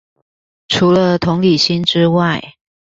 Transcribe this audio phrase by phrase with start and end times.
[0.67, 2.55] 除了同理心之外